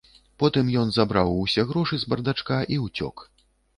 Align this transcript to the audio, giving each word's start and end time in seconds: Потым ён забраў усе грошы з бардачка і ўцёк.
Потым 0.43 0.69
ён 0.83 0.87
забраў 0.95 1.29
усе 1.43 1.65
грошы 1.73 1.95
з 2.05 2.09
бардачка 2.15 2.57
і 2.77 2.81
ўцёк. 2.87 3.29